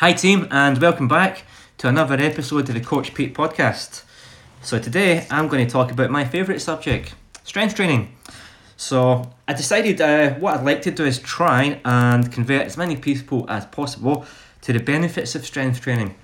[0.00, 1.44] Hi, team, and welcome back
[1.78, 4.02] to another episode of the Coach Pete podcast.
[4.60, 7.14] So, today I'm going to talk about my favourite subject
[7.44, 8.14] strength training.
[8.76, 12.94] So, I decided uh, what I'd like to do is try and convert as many
[12.94, 14.26] people as possible
[14.60, 16.14] to the benefits of strength training.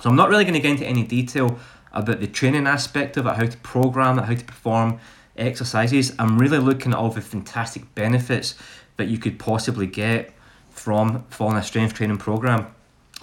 [0.00, 1.56] So, I'm not really going to get into any detail
[1.92, 4.98] about the training aspect of it, how to program it, how to perform
[5.36, 6.12] exercises.
[6.18, 8.56] I'm really looking at all the fantastic benefits
[8.96, 10.34] that you could possibly get
[10.70, 12.73] from following a strength training program.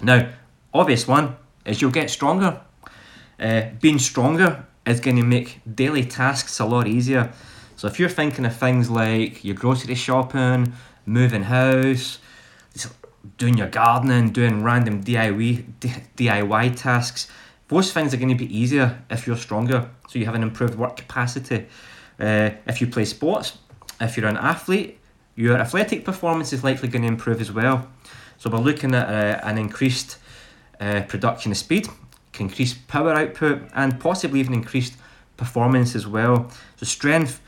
[0.01, 0.29] Now,
[0.73, 2.61] obvious one is you'll get stronger.
[3.39, 7.31] Uh, being stronger is going to make daily tasks a lot easier.
[7.75, 10.73] So if you're thinking of things like your grocery shopping,
[11.05, 12.19] moving house,
[13.37, 15.65] doing your gardening, doing random DIY
[16.15, 17.27] DIY tasks,
[17.67, 19.89] those things are going to be easier if you're stronger.
[20.09, 21.67] So you have an improved work capacity.
[22.19, 23.57] Uh, if you play sports,
[23.99, 24.99] if you're an athlete,
[25.35, 27.87] your athletic performance is likely going to improve as well.
[28.41, 30.17] So we're looking at uh, an increased
[30.79, 31.87] uh, production of speed,
[32.39, 34.95] increased power output, and possibly even increased
[35.37, 36.49] performance as well.
[36.77, 37.39] So strength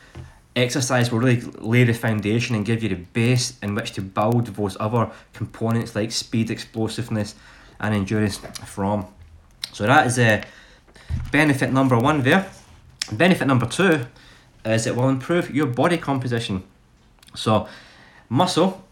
[0.56, 4.46] exercise will really lay the foundation and give you the base in which to build
[4.46, 7.34] those other components like speed, explosiveness,
[7.80, 9.08] and endurance from.
[9.72, 10.44] So that is a uh,
[11.32, 12.46] benefit number one there.
[13.12, 14.06] Benefit number two
[14.64, 16.62] is it will improve your body composition.
[17.34, 17.68] So,
[18.30, 18.84] muscle,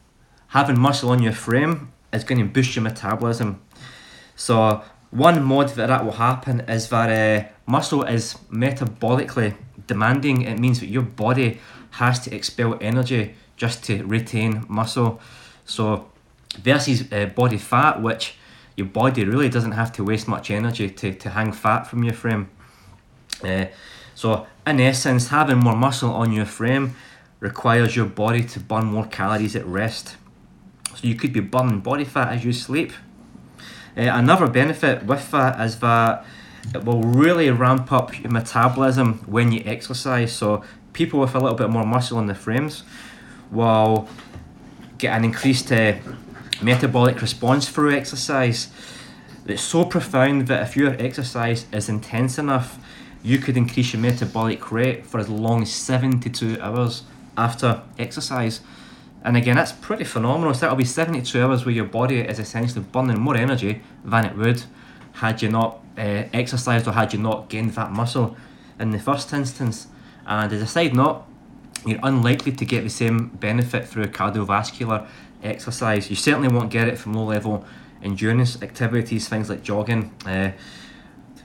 [0.52, 3.62] having muscle on your frame is going to boost your metabolism.
[4.36, 9.56] So, one mod that that will happen is that uh, muscle is metabolically
[9.88, 10.44] demanding.
[10.44, 11.60] It means that your body
[11.92, 15.20] has to expel energy just to retain muscle.
[15.66, 16.10] So,
[16.60, 18.36] versus uh, body fat, which
[18.76, 22.14] your body really doesn't have to waste much energy to, to hang fat from your
[22.14, 22.50] frame.
[23.44, 23.66] Uh,
[24.16, 26.96] so, in essence, having more muscle on your frame
[27.40, 30.18] requires your body to burn more calories at rest.
[30.96, 32.92] So, you could be burning body fat as you sleep.
[33.98, 36.26] Uh, another benefit with that is that
[36.74, 40.32] it will really ramp up your metabolism when you exercise.
[40.32, 42.84] So, people with a little bit more muscle in the frames
[43.50, 44.08] will
[44.98, 45.96] get an increased uh,
[46.62, 48.70] metabolic response through exercise.
[49.46, 52.78] It's so profound that if your exercise is intense enough,
[53.24, 57.04] you could increase your metabolic rate for as long as 72 hours
[57.38, 58.62] after exercise.
[59.24, 60.54] And again, that's pretty phenomenal.
[60.54, 64.36] So that'll be 72 hours where your body is essentially burning more energy than it
[64.36, 64.64] would
[65.14, 68.36] had you not uh, exercised or had you not gained that muscle
[68.80, 69.88] in the first instance.
[70.26, 71.24] And as a side note,
[71.86, 75.08] you're unlikely to get the same benefit through cardiovascular
[75.44, 76.10] exercise.
[76.10, 77.66] You certainly won't get it from low level
[78.04, 80.12] endurance activities, things like jogging.
[80.26, 80.52] Uh,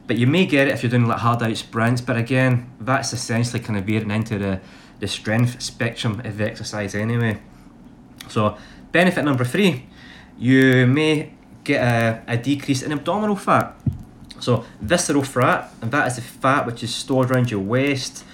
[0.07, 2.01] but you may get it if you're doing like hard out sprints.
[2.01, 4.61] But again, that's essentially kind of veering into the,
[5.01, 7.41] the strength spectrum of the exercise anyway.
[8.29, 8.57] So,
[8.93, 9.87] benefit number three,
[10.39, 11.33] you may
[11.65, 13.75] get a, a decrease in abdominal fat.
[14.41, 18.25] So, visceral fat, and that is the fat which is stored around your waist.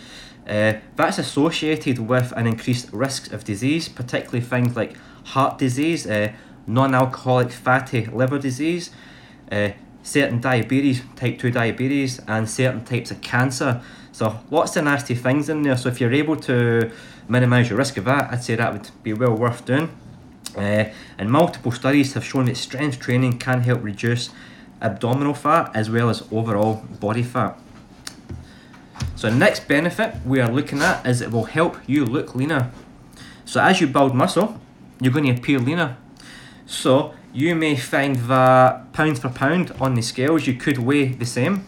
[0.48, 6.32] Uh, that's associated with an increased risk of disease, particularly things like heart disease, uh,
[6.66, 8.90] non alcoholic fatty liver disease,
[9.50, 9.70] uh,
[10.02, 13.80] certain diabetes, type 2 diabetes, and certain types of cancer.
[14.12, 15.76] So, lots of nasty things in there.
[15.76, 16.90] So, if you're able to
[17.28, 19.88] minimise your risk of that, I'd say that would be well worth doing.
[20.56, 20.84] Uh,
[21.16, 24.28] and multiple studies have shown that strength training can help reduce
[24.82, 27.58] abdominal fat as well as overall body fat.
[29.16, 32.70] So, the next benefit we are looking at is it will help you look leaner.
[33.44, 34.60] So, as you build muscle,
[35.00, 35.96] you're going to appear leaner.
[36.66, 41.26] So, you may find that pound for pound on the scales, you could weigh the
[41.26, 41.64] same.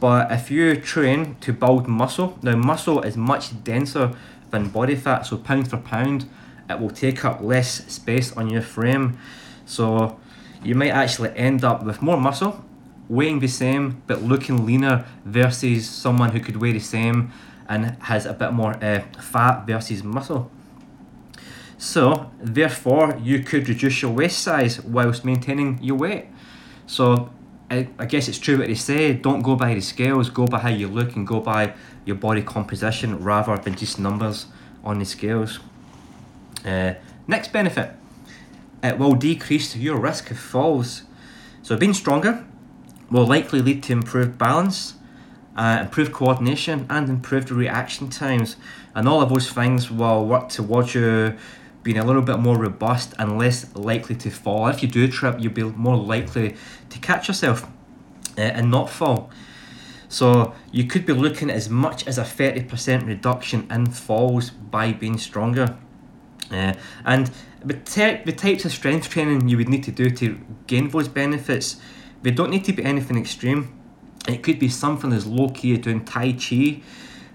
[0.00, 4.12] But if you train to build muscle, now muscle is much denser
[4.50, 6.28] than body fat, so pound for pound,
[6.70, 9.18] it will take up less space on your frame.
[9.66, 10.18] So
[10.62, 12.64] you might actually end up with more muscle,
[13.08, 17.32] weighing the same, but looking leaner versus someone who could weigh the same
[17.68, 20.50] and has a bit more uh, fat versus muscle.
[21.78, 26.26] So, therefore, you could reduce your waist size whilst maintaining your weight.
[26.86, 27.30] So,
[27.70, 30.58] I, I guess it's true what they say don't go by the scales, go by
[30.58, 34.46] how you look and go by your body composition rather than just numbers
[34.82, 35.60] on the scales.
[36.64, 36.94] Uh,
[37.28, 37.92] next benefit
[38.82, 41.02] it will decrease your risk of falls.
[41.62, 42.44] So, being stronger
[43.10, 44.94] will likely lead to improved balance,
[45.56, 48.56] uh, improved coordination, and improved reaction times.
[48.94, 51.36] And all of those things will work towards you
[51.88, 54.66] being a little bit more robust and less likely to fall.
[54.68, 56.54] If you do trip, you'll be more likely
[56.90, 57.66] to catch yourself
[58.36, 59.30] uh, and not fall.
[60.10, 64.92] So you could be looking at as much as a 30% reduction in falls by
[64.92, 65.78] being stronger.
[66.50, 66.74] Uh,
[67.06, 67.30] and
[67.64, 71.08] the, te- the types of strength training you would need to do to gain those
[71.08, 71.80] benefits,
[72.20, 73.74] they don't need to be anything extreme.
[74.28, 76.82] It could be something as low key as doing Tai Chi.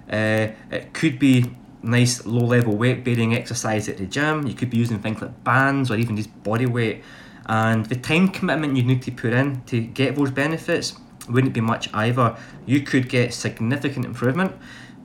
[0.07, 4.47] Uh, it could be nice low level weight bearing exercise at the gym.
[4.47, 7.03] You could be using things like bands or even just body weight.
[7.45, 10.93] And the time commitment you need to put in to get those benefits
[11.29, 12.37] wouldn't be much either.
[12.65, 14.55] You could get significant improvement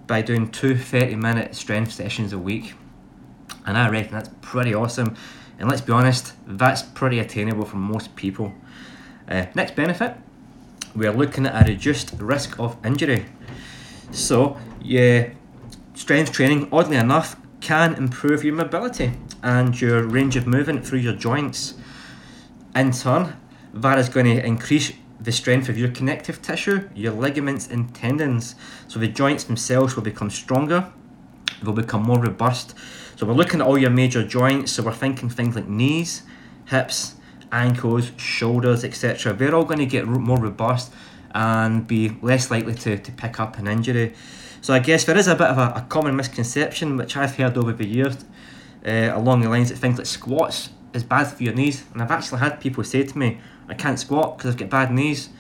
[0.07, 2.75] by doing two 30 minute strength sessions a week.
[3.67, 5.17] And I reckon that's pretty awesome.
[5.59, 8.55] And let's be honest, that's pretty attainable for most people.
[9.29, 10.17] Uh, next benefit,
[10.95, 13.27] we're looking at a reduced risk of injury.
[14.11, 15.31] So, yeah,
[15.99, 19.11] strength training, oddly enough, can improve your mobility
[19.43, 21.75] and your range of movement through your joints.
[22.77, 23.37] In turn,
[23.75, 28.55] that is going to increase the strength of your connective tissue, your ligaments and tendons.
[28.87, 30.93] So the joints themselves will become stronger,
[31.61, 32.77] they'll become more robust.
[33.17, 36.23] So we're looking at all your major joints, so we're thinking things like knees,
[36.67, 37.17] hips,
[37.51, 39.33] ankles, shoulders, etc.
[39.33, 40.93] They're all going to get more robust
[41.35, 44.15] and be less likely to, to pick up an injury.
[44.61, 47.57] So I guess there is a bit of a, a common misconception which I've heard
[47.57, 48.25] over the years
[48.87, 51.85] uh, along the lines that things like squats is bad for your knees.
[51.93, 54.93] And I've actually had people say to me, I can't squat because I've got bad
[54.93, 55.31] knees.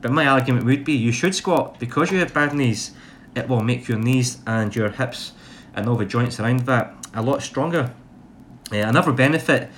[0.00, 2.92] But my argument would be you should squat because you have bad knees.
[3.34, 5.32] It will make your knees and your hips
[5.74, 7.94] and all the joints around that a lot stronger.
[8.72, 9.70] Uh, another benefit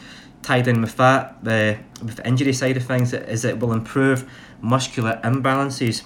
[0.43, 4.31] tied in with that, the with the injury side of things, is it will improve
[4.61, 6.05] muscular imbalances.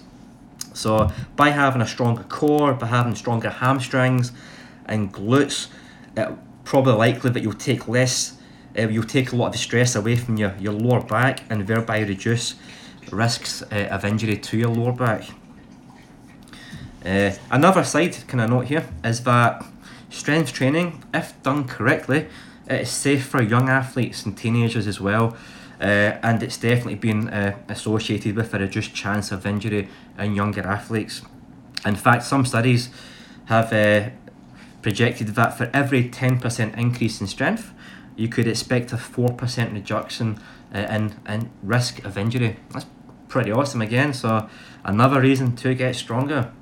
[0.78, 4.32] So by having a stronger core, by having stronger hamstrings
[4.86, 5.68] and glutes,
[6.16, 6.28] it
[6.64, 8.38] probably likely that you'll take less
[8.78, 11.66] uh, you'll take a lot of the stress away from your, your lower back and
[11.66, 12.54] thereby reduce
[13.10, 15.24] risks uh, of injury to your lower back.
[17.04, 19.64] Uh, another side kind of note here is that
[20.10, 22.28] strength training, if done correctly,
[22.66, 25.36] it's safe for young athletes and teenagers as well.
[25.80, 29.88] Uh, and it's definitely been uh, associated with a reduced chance of injury
[30.18, 31.22] in younger athletes.
[31.86, 32.90] In fact, some studies
[33.46, 34.10] have uh,
[34.82, 37.72] projected that for every 10% increase in strength,
[38.16, 40.40] you could expect a 4% reduction
[40.74, 42.56] uh, in, in risk of injury.
[42.70, 42.86] That's
[43.28, 44.48] pretty awesome again, so
[44.84, 46.52] another reason to get stronger.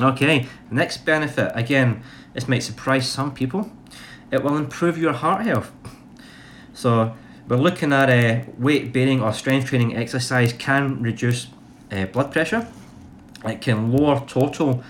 [0.00, 2.02] Okay, next benefit, again,
[2.32, 3.70] this might surprise some people.
[4.30, 5.72] It will improve your heart health.
[6.72, 7.14] So,
[7.50, 11.48] we're looking at uh, weight bearing or strength training exercise can reduce
[11.92, 12.66] uh, blood pressure.
[13.44, 14.82] It can lower total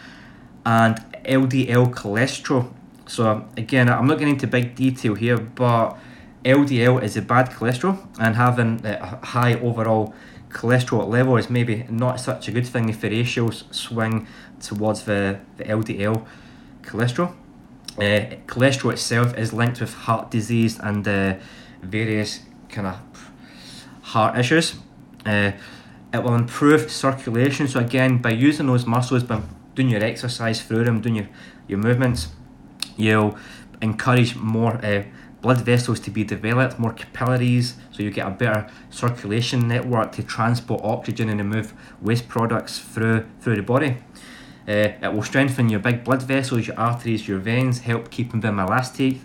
[0.64, 2.70] and LDL cholesterol
[3.10, 5.96] so again, I'm not getting into big detail here, but
[6.44, 10.14] LDL is a bad cholesterol, and having a high overall
[10.48, 14.28] cholesterol level is maybe not such a good thing if the ratios swing
[14.60, 16.24] towards the, the LDL
[16.82, 17.34] cholesterol.
[17.98, 21.34] Uh, cholesterol itself is linked with heart disease and uh,
[21.82, 22.40] various
[22.72, 23.30] kind of
[24.02, 24.74] heart issues.
[25.24, 25.52] Uh,
[26.12, 27.68] it will improve circulation.
[27.68, 29.42] So again, by using those muscles, by
[29.74, 31.28] doing your exercise through them, doing your,
[31.68, 32.28] your movements,
[33.00, 33.36] You'll
[33.80, 35.04] encourage more uh,
[35.40, 40.22] blood vessels to be developed, more capillaries, so you get a better circulation network to
[40.22, 41.72] transport oxygen and remove
[42.02, 43.96] waste products through through the body.
[44.68, 48.60] Uh, it will strengthen your big blood vessels, your arteries, your veins, help keeping them
[48.60, 49.16] elastic,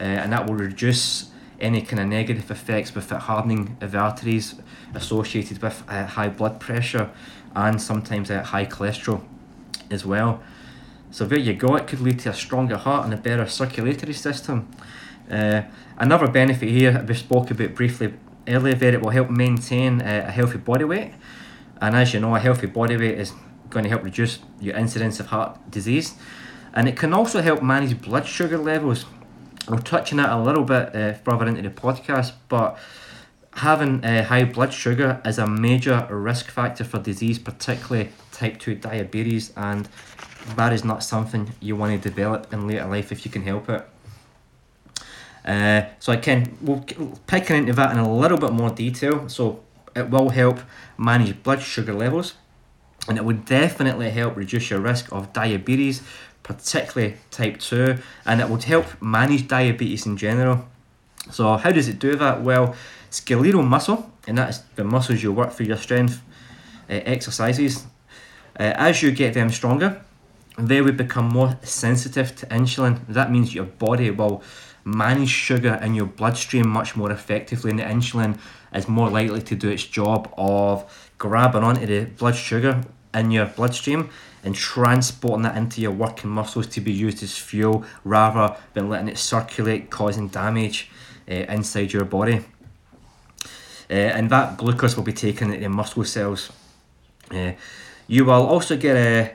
[0.00, 1.29] uh, and that will reduce
[1.60, 4.54] any kind of negative effects with it hardening of the arteries
[4.94, 7.10] associated with uh, high blood pressure
[7.54, 9.22] and sometimes uh, high cholesterol
[9.90, 10.42] as well.
[11.10, 14.12] So there you go, it could lead to a stronger heart and a better circulatory
[14.12, 14.70] system.
[15.30, 15.62] Uh,
[15.98, 18.14] another benefit here we spoke about briefly
[18.46, 21.12] earlier there, it will help maintain uh, a healthy body weight.
[21.80, 23.32] And as you know, a healthy body weight is
[23.70, 26.14] going to help reduce your incidence of heart disease.
[26.72, 29.06] And it can also help manage blood sugar levels.
[29.68, 32.78] I'll touching that a little bit uh, further into the podcast, but
[33.54, 38.76] having uh, high blood sugar is a major risk factor for disease, particularly type 2
[38.76, 39.88] diabetes and
[40.56, 43.68] that is not something you want to develop in later life if you can help
[43.68, 43.86] it.
[45.44, 46.84] Uh, so I can we'll
[47.26, 49.28] picking into that in a little bit more detail.
[49.28, 49.62] So
[49.96, 50.60] it will help
[50.98, 52.34] manage blood sugar levels,
[53.08, 56.02] and it would definitely help reduce your risk of diabetes,
[56.50, 60.66] particularly type two, and it would help manage diabetes in general.
[61.30, 62.42] So how does it do that?
[62.42, 62.74] Well,
[63.10, 66.20] skeletal muscle, and that is the muscles you work for your strength
[66.88, 67.86] uh, exercises.
[68.58, 70.02] Uh, as you get them stronger,
[70.58, 73.00] they would become more sensitive to insulin.
[73.08, 74.42] That means your body will
[74.84, 78.38] manage sugar in your bloodstream much more effectively, and the insulin
[78.74, 80.84] is more likely to do its job of
[81.18, 82.82] grabbing onto the blood sugar
[83.14, 84.08] in your bloodstream
[84.42, 89.08] and transporting that into your working muscles to be used as fuel rather than letting
[89.08, 90.90] it circulate, causing damage
[91.30, 92.44] uh, inside your body.
[93.90, 96.50] Uh, and that glucose will be taken into muscle cells.
[97.30, 97.52] Uh,
[98.06, 99.32] you will also get a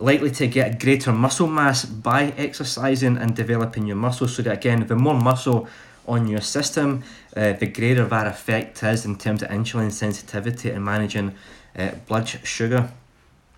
[0.00, 4.36] likely to get greater muscle mass by exercising and developing your muscles.
[4.36, 5.68] So that again, the more muscle
[6.06, 7.02] on your system,
[7.36, 11.34] uh, the greater that effect is in terms of insulin sensitivity and managing
[11.76, 12.90] uh, blood sugar.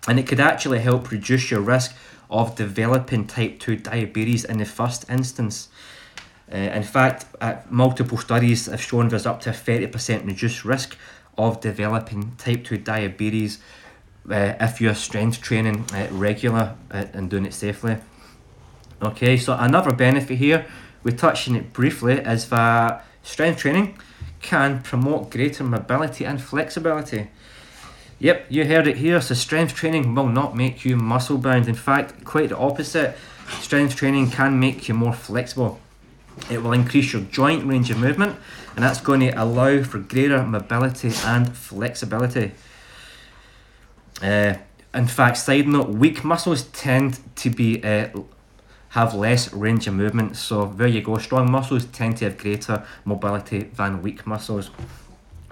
[0.07, 1.95] And it could actually help reduce your risk
[2.29, 5.69] of developing type 2 diabetes in the first instance.
[6.51, 7.25] Uh, in fact,
[7.69, 10.97] multiple studies have shown there's up to a 30% reduced risk
[11.37, 13.59] of developing type 2 diabetes
[14.29, 17.97] uh, if you're strength training uh, regular uh, and doing it safely.
[19.01, 20.65] Okay, so another benefit here,
[21.03, 23.97] we touched on it briefly, is that strength training
[24.41, 27.29] can promote greater mobility and flexibility.
[28.21, 29.19] Yep, you heard it here.
[29.19, 31.67] So, strength training will not make you muscle bound.
[31.67, 33.17] In fact, quite the opposite.
[33.61, 35.79] Strength training can make you more flexible.
[36.47, 38.35] It will increase your joint range of movement,
[38.75, 42.51] and that's going to allow for greater mobility and flexibility.
[44.21, 44.53] Uh,
[44.93, 48.09] in fact, side note, weak muscles tend to be uh,
[48.89, 50.37] have less range of movement.
[50.37, 51.17] So there you go.
[51.17, 54.69] Strong muscles tend to have greater mobility than weak muscles.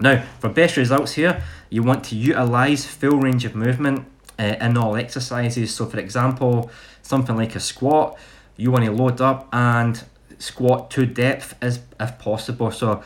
[0.00, 4.06] Now, for best results here, you want to utilize full range of movement
[4.38, 5.74] uh, in all exercises.
[5.74, 6.70] So, for example,
[7.02, 8.18] something like a squat,
[8.56, 10.02] you want to load up and
[10.38, 12.70] squat to depth as if possible.
[12.70, 13.02] So,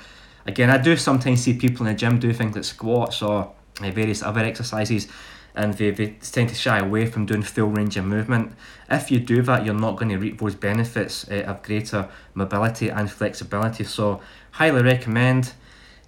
[0.47, 3.91] again, I do sometimes see people in the gym do things like squats or uh,
[3.91, 5.09] various other exercises
[5.57, 8.53] and they, they tend to shy away from doing full range of movement.
[8.91, 12.89] If you do that, you're not going to reap those benefits uh, of greater mobility
[12.89, 13.85] and flexibility.
[13.85, 14.21] So,
[14.53, 15.53] highly recommend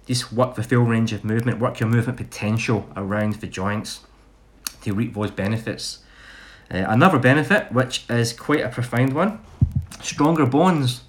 [0.07, 4.01] just work the full range of movement, work your movement potential around the joints
[4.81, 5.99] to reap those benefits.
[6.71, 9.39] Uh, another benefit, which is quite a profound one,
[10.01, 11.01] stronger bones.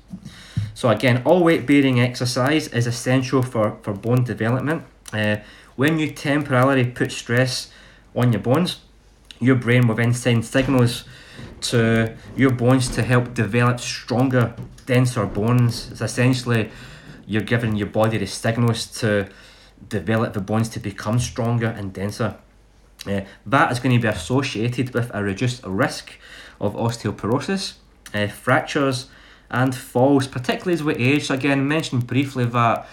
[0.75, 4.85] So again, all weight bearing exercise is essential for, for bone development.
[5.12, 5.37] Uh,
[5.76, 7.71] when you temporarily put stress
[8.14, 8.81] on your bones,
[9.40, 11.05] your brain will then send signals
[11.61, 14.55] to your bones to help develop stronger,
[14.87, 15.90] denser bones.
[15.90, 16.71] It's essentially
[17.28, 19.28] you're giving your body the signals to
[19.88, 22.37] develop the bones to become stronger and denser.
[23.06, 26.14] Uh, that is going to be associated with a reduced risk
[26.61, 27.75] of osteoporosis,
[28.14, 29.08] uh, fractures,
[29.50, 31.26] and falls, particularly as we age.
[31.26, 32.88] So again, mentioned briefly that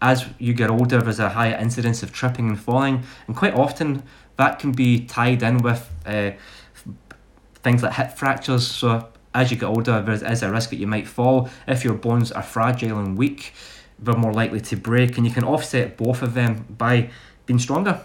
[0.00, 4.04] as you get older, there's a higher incidence of tripping and falling, and quite often
[4.36, 6.30] that can be tied in with uh,
[7.62, 8.66] things like hip fractures.
[8.66, 11.48] So as you get older, there is a risk that you might fall.
[11.66, 13.52] If your bones are fragile and weak,
[13.98, 17.10] they're more likely to break, and you can offset both of them by
[17.46, 18.02] being stronger.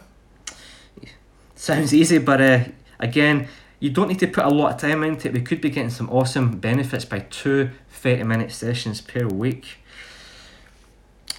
[1.55, 2.63] Sounds easy, but uh,
[2.99, 3.47] again,
[3.79, 5.33] you don't need to put a lot of time into it.
[5.33, 9.79] We could be getting some awesome benefits by two 30 minute sessions per week.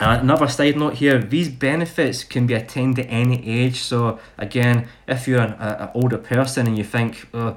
[0.00, 3.80] Uh, another side note here, these benefits can be attained at any age.
[3.80, 7.56] So again, if you're an, an older person and you think, oh,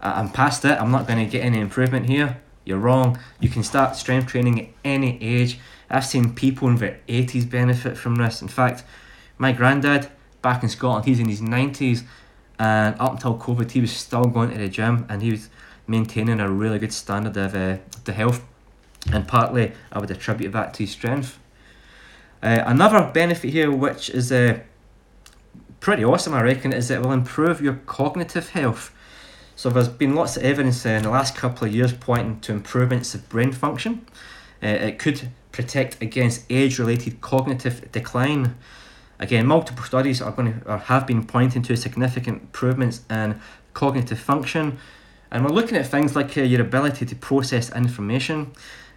[0.00, 3.18] I'm past it, I'm not going to get any improvement here, you're wrong.
[3.40, 5.58] You can start strength training at any age.
[5.88, 8.42] I've seen people in their 80s benefit from this.
[8.42, 8.84] In fact,
[9.38, 10.10] my granddad
[10.42, 12.02] back in Scotland, he's in his 90s,
[12.58, 15.48] and up until COVID, he was still going to the gym and he was
[15.86, 18.44] maintaining a really good standard of uh, the health.
[19.10, 21.38] And partly, I would attribute that to his strength.
[22.42, 24.60] Uh, another benefit here, which is uh,
[25.80, 28.92] pretty awesome, I reckon, is it will improve your cognitive health.
[29.58, 32.52] So there's been lots of evidence uh, in the last couple of years pointing to
[32.52, 34.06] improvements of brain function.
[34.62, 38.54] Uh, it could protect against age-related cognitive decline.
[39.18, 43.40] Again, multiple studies are going to or have been pointing to significant improvements in
[43.74, 44.78] cognitive function,
[45.32, 48.52] and we're looking at things like uh, your ability to process information,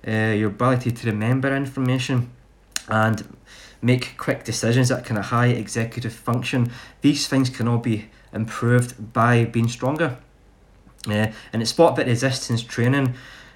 [0.07, 2.29] uh, your ability to remember information,
[2.87, 3.35] and
[3.81, 6.71] make quick decisions, that kind of high executive function.
[7.01, 10.19] These things can all be improved by being stronger.
[11.07, 13.15] Uh, and it's spot bit resistance training.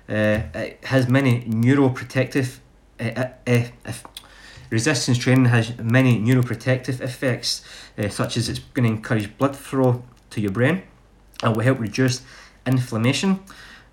[0.09, 2.57] Uh, it has many neuroprotective
[2.99, 3.27] uh,
[4.71, 7.63] resistance training has many neuroprotective effects
[8.09, 10.81] such as it's going to encourage blood flow to your brain.
[11.43, 12.21] And will help reduce
[12.65, 13.41] inflammation.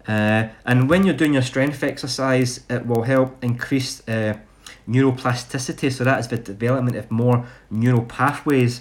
[0.06, 4.00] And when you're doing your strength exercise it will help increase
[4.88, 5.92] neuroplasticity.
[5.92, 8.80] So that is the development of more neural pathways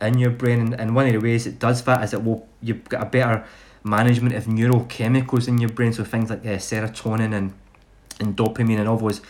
[0.00, 0.74] in your brain.
[0.74, 3.44] And one of the ways it does that is it will you've got a better
[3.82, 7.52] management of neurochemicals in your brain, so things like uh, serotonin and,
[8.18, 9.20] and dopamine and all those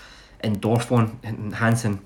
[0.43, 2.01] endorphin enhancing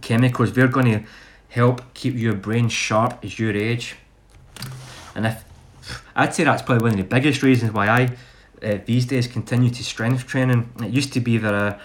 [0.00, 1.02] chemicals, they're going to
[1.48, 3.96] help keep your brain sharp as your age.
[5.14, 5.44] And if
[6.14, 8.16] I'd say that's probably one of the biggest reasons why I
[8.62, 10.70] uh, these days continue to strength training.
[10.80, 11.78] It used to be that uh,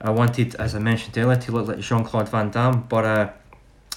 [0.00, 3.30] I wanted, as I mentioned earlier, to look like Jean Claude Van Damme, but uh,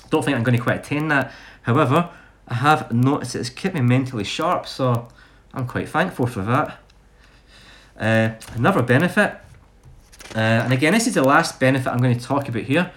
[0.09, 1.31] don't think I'm going to quite attain that.
[1.61, 2.09] However,
[2.47, 5.07] I have noticed it's kept me mentally sharp, so
[5.53, 6.79] I'm quite thankful for that.
[7.99, 9.37] Uh, another benefit,
[10.35, 12.91] uh, and again, this is the last benefit I'm going to talk about here,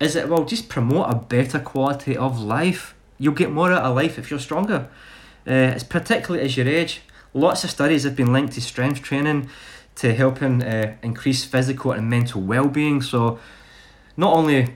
[0.00, 2.94] is it will just promote a better quality of life.
[3.18, 4.88] You'll get more out of life if you're stronger.
[5.46, 7.02] Uh, it's particularly as you age.
[7.32, 9.48] Lots of studies have been linked to strength training
[9.96, 13.02] to helping uh, increase physical and mental well-being.
[13.02, 13.38] So,
[14.16, 14.74] not only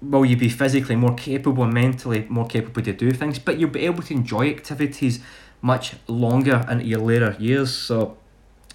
[0.00, 3.70] will you be physically more capable and mentally more capable to do things, but you'll
[3.70, 5.20] be able to enjoy activities
[5.60, 7.74] much longer into your later years.
[7.74, 8.16] So,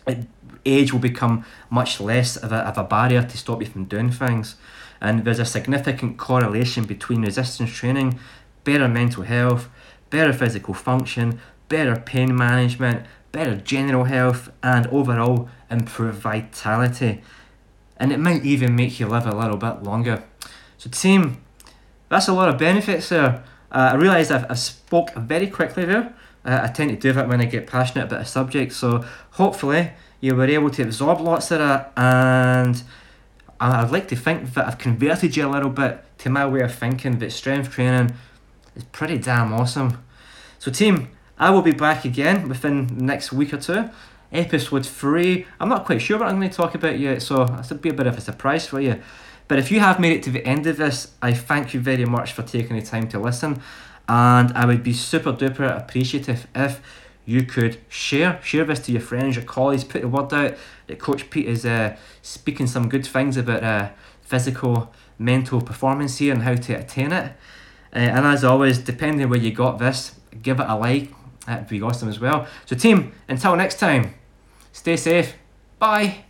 [0.08, 0.28] it,
[0.66, 4.12] age will become much less of a, of a barrier to stop you from doing
[4.12, 4.56] things.
[5.02, 8.20] And there's a significant correlation between resistance training,
[8.64, 9.70] better mental health,
[10.10, 17.22] better physical function, better pain management, better general health, and overall improved vitality.
[17.98, 20.24] And it might even make you live a little bit longer.
[20.78, 21.42] So, team,
[22.10, 23.44] that's a lot of benefits there.
[23.72, 26.14] Uh, I realise I've, I've spoke very quickly there.
[26.46, 28.74] Uh, I tend to do that when I get passionate about a subject.
[28.74, 32.84] So, hopefully, you were able to absorb lots of that and
[33.60, 36.74] I'd like to think that I've converted you a little bit to my way of
[36.74, 38.14] thinking that strength training
[38.76, 40.04] is pretty damn awesome.
[40.60, 43.90] So, team, I will be back again within the next week or two.
[44.32, 45.46] Episode 3.
[45.60, 47.90] I'm not quite sure what I'm going to talk about yet, so it's a, be
[47.90, 49.02] a bit of a surprise for you.
[49.48, 52.06] But if you have made it to the end of this, I thank you very
[52.06, 53.62] much for taking the time to listen.
[54.08, 56.82] And I would be super duper appreciative if
[57.26, 60.56] you could share share this to your friends, your colleagues, put the word out
[60.88, 63.90] that Coach Pete is uh, speaking some good things about uh,
[64.22, 67.34] physical, mental performance here and how to attain it.
[67.96, 71.12] Uh, and as always, depending where you got this, give it a like.
[71.46, 72.48] That'd be awesome as well.
[72.66, 74.14] So, team, until next time,
[74.72, 75.36] stay safe.
[75.78, 76.26] Bye.